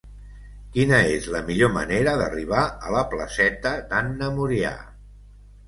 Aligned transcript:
Quina 0.77 1.01
és 1.17 1.27
la 1.35 1.41
millor 1.49 1.69
manera 1.75 2.17
d'arribar 2.23 2.63
a 2.89 2.95
la 2.97 3.05
placeta 3.13 3.77
d'Anna 3.93 4.33
Murià? 4.41 4.77